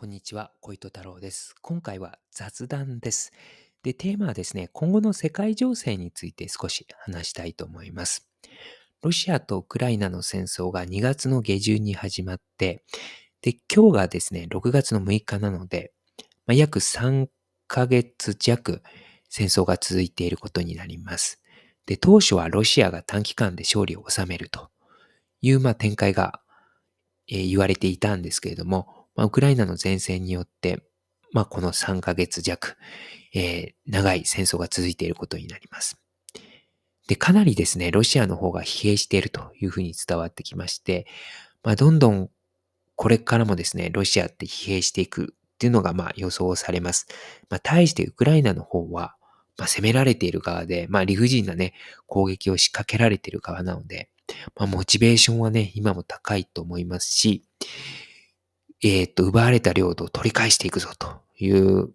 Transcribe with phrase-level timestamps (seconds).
[0.00, 1.54] こんにちは、小糸太郎です。
[1.60, 3.32] 今回は雑談です。
[3.82, 8.26] で、テーマはですね、今後の世界情勢について少し話したいと思います。
[9.02, 12.82] ロシアとウクライナの戦争が2月の下旬に始まって、
[13.42, 15.92] で、今日がですね、6月の6日なので、
[16.46, 17.26] まあ、約3
[17.66, 18.82] ヶ月弱
[19.28, 21.42] 戦争が続いていることになります。
[21.84, 24.70] で、当初はロシアが短期間で勝利を収めると
[25.42, 26.40] いう、まあ、展開が、
[27.28, 30.82] えー、言われていたんですけれども、まあ、ウクライナの前線によって、
[31.32, 32.76] まあ、この3ヶ月弱、
[33.34, 36.00] えー、長い戦争が続いていることになります。
[37.08, 41.06] で、かなりですね、ロシアの方が疲弊しているというふうに伝わってきまして、
[41.62, 42.30] まあ、どんどん
[43.00, 47.06] これからもですね、ロシアって疲弊していくっていうのがまあ予想されます。
[47.48, 49.16] まあ、対してウクライナの方は、
[49.56, 51.72] まあ、攻められている側で、まあ、理不尽なね、
[52.06, 54.10] 攻撃を仕掛けられている側なので、
[54.54, 57.44] まあ、モチベーションはね、今も高いと思いますし、
[58.82, 61.90] えっ、と、奪われた領土を取り返していくぞという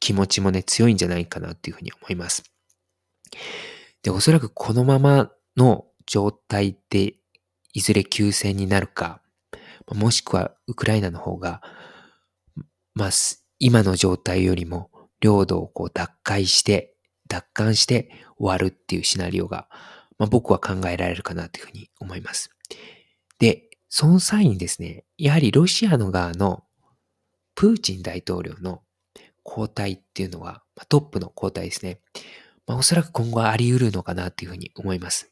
[0.00, 2.42] 気持ちもね、強いんじゃないかなっていうふうに思います。
[4.02, 7.14] で、おそらくこのままの状態で、
[7.72, 9.20] いずれ休戦になるか、
[9.92, 11.62] もしくはウクライナの方が、
[12.94, 13.10] まあ、
[13.58, 16.94] 今の状態よりも領土をこう奪回して、
[17.28, 19.68] 奪還して終わるっていうシナリオが、
[20.18, 22.50] まあ、僕は考えられるかなというふうに思います。
[23.38, 26.64] で、その際にですね、やはりロシアの側の
[27.54, 28.82] プーチン大統領の
[29.46, 32.00] 交代っていうのは、ま、トップの交代ですね。
[32.66, 35.30] まあ、おそらく今後はあり得るのかなっていうふうに思います。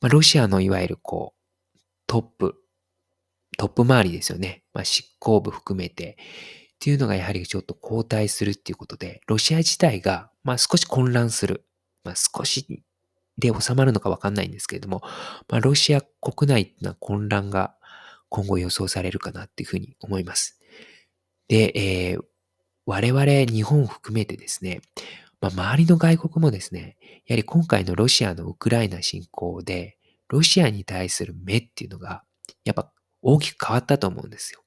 [0.00, 1.34] まあ、ロシアのいわゆるこ
[1.76, 2.54] う、トップ、
[3.58, 4.62] トップ周りですよね。
[4.72, 6.16] まあ、執行部含めて
[6.76, 11.66] っていうのがやはりちょっと交代するっていうことで、ロシア自体が、まあ、少し混乱する。
[12.04, 12.82] まあ、少し
[13.36, 15.02] で収まるのかわかんないんですけれども、
[15.50, 17.74] まあ、ロシア国内っていうのは混乱が
[18.30, 20.58] 今後予想されるかなっていうふうに思います。
[21.48, 22.20] で、えー、
[22.86, 24.80] 我々日本を含めてですね、
[25.40, 29.98] まあ、周りの外国もですね、やはり今回のロシアのウクライナ侵攻で、
[30.28, 32.22] ロシアに対する目っていうのが、
[32.64, 32.92] やっぱ
[33.22, 34.62] 大きく変わったと思うんですよ。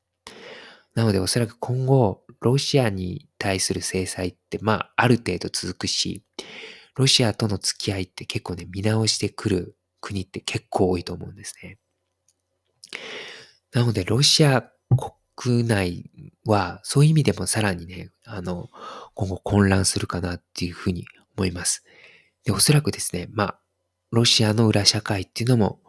[0.95, 6.23] なのでおそらく今後、ロシアに対する制裁って、まあ、ある程度続くし、
[6.95, 11.77] ロシアとの付き合いって結構ね、見直してくる国って結構多いと思うんですね。
[13.73, 14.63] なので、ロシア
[15.35, 16.11] 国内
[16.45, 18.69] は、そういう意味でもさらにね、あの、
[19.15, 21.83] 今後混乱するかなっていうふうに思います。
[22.43, 23.59] で、おそらくですね、まあ、
[24.11, 25.79] ロシアの裏社会っていうのも、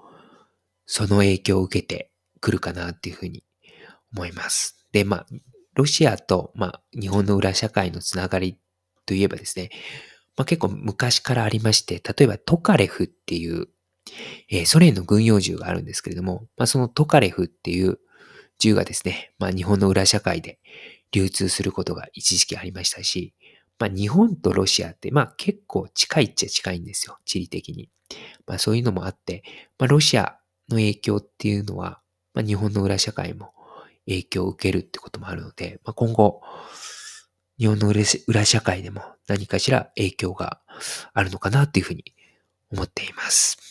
[0.87, 3.45] その影響を受けてくるかなっていうふうに
[4.15, 4.87] 思います。
[4.93, 5.27] で、まあ、
[5.75, 8.59] ロシアと、まあ、日本の裏社会のつながり
[9.07, 9.71] といえばですね、
[10.37, 13.69] まあ、結構昔からありまして、例えばトカレフっていう
[14.51, 17.99] えー、ソ連の軍用銃があるんですけれども、まあ、そのトカレフっていう
[18.59, 20.59] 銃がですね、まあ、日本の裏社会で
[21.13, 23.35] 流通することが一時期ありましたし、
[23.79, 27.91] まあ、日本とロシアって、まあ、結構近いっちゃ近いんですよ、地理的に。
[28.47, 29.43] まあ、そういうのもあって、
[29.79, 30.39] まあ、ロシア
[30.69, 32.01] の影響っていうのは、
[32.35, 33.53] まあ、日本の裏社会も
[34.07, 36.43] 影響を受けるってこともあるので、まあ、今後、
[37.59, 37.89] 日本の
[38.27, 40.61] 裏社会でも何かしら影響が
[41.13, 42.05] あるのかなっていうふうに
[42.73, 43.64] 思っています。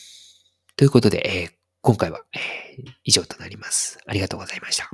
[0.76, 1.50] ということで、えー、
[1.82, 3.98] 今回は、えー、以上となります。
[4.06, 4.90] ありがとうございました。